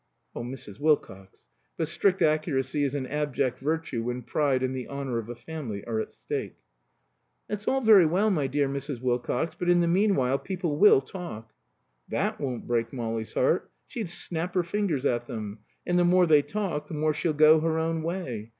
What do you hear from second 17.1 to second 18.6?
she'll go her own way.